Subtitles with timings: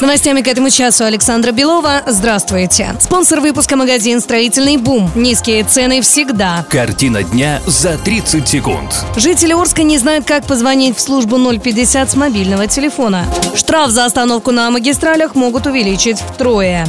[0.00, 2.02] С новостями к этому часу Александра Белова.
[2.06, 2.96] Здравствуйте.
[2.98, 5.10] Спонсор выпуска магазин «Строительный бум».
[5.14, 6.64] Низкие цены всегда.
[6.70, 9.04] Картина дня за 30 секунд.
[9.16, 13.26] Жители Орска не знают, как позвонить в службу 050 с мобильного телефона.
[13.54, 16.86] Штраф за остановку на магистралях могут увеличить втрое.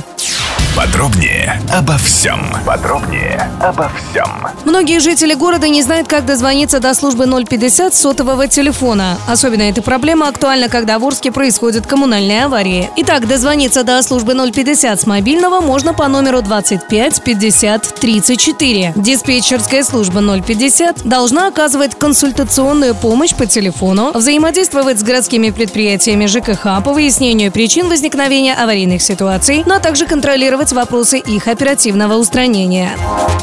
[0.75, 2.39] Подробнее обо всем.
[2.65, 4.47] Подробнее обо всем.
[4.63, 9.17] Многие жители города не знают, как дозвониться до службы 050 сотового телефона.
[9.27, 12.89] Особенно эта проблема актуальна, когда в Орске происходят коммунальные аварии.
[12.95, 18.93] Итак, дозвониться до службы 050 с мобильного можно по номеру 25 50 34.
[18.95, 26.93] Диспетчерская служба 050 должна оказывать консультационную помощь по телефону, взаимодействовать с городскими предприятиями ЖКХ по
[26.93, 32.91] выяснению причин возникновения аварийных ситуаций, но также контролировать вопросы их оперативного устранения.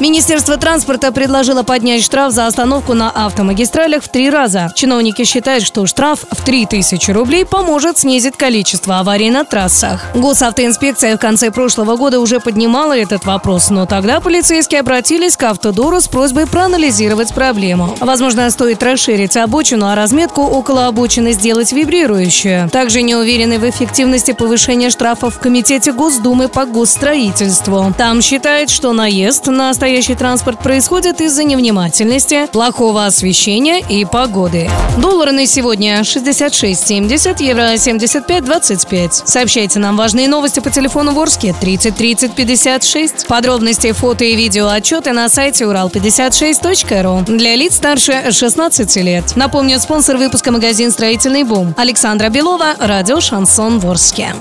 [0.00, 4.70] Министерство транспорта предложило поднять штраф за остановку на автомагистралях в три раза.
[4.76, 10.06] Чиновники считают, что штраф в 3000 рублей поможет снизить количество аварий на трассах.
[10.14, 16.00] Госавтоинспекция в конце прошлого года уже поднимала этот вопрос, но тогда полицейские обратились к Автодору
[16.00, 17.96] с просьбой проанализировать проблему.
[17.98, 22.70] Возможно, стоит расширить обочину, а разметку около обочины сделать вибрирующую.
[22.70, 27.94] Также не уверены в эффективности повышения штрафов в Комитете Госдумы по госстроительству строительству.
[27.96, 34.68] Там считает, что наезд на настоящий транспорт происходит из-за невнимательности, плохого освещения и погоды.
[34.98, 39.22] Доллары на сегодня 66.70, евро 75.25.
[39.24, 43.26] Сообщайте нам важные новости по телефону Ворске 30 30 56.
[43.26, 49.24] Подробности, фото и видео отчеты на сайте урал56.ру для лиц старше 16 лет.
[49.34, 54.34] Напомню, спонсор выпуска магазин «Строительный бум» Александра Белова, радио «Шансон Ворске».